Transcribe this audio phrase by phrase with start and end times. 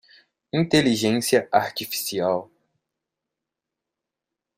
[0.51, 2.49] Inteligência Artificial.